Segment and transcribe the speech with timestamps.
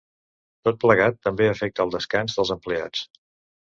[0.67, 3.05] Tot plegat també afecta el descans dels empleats.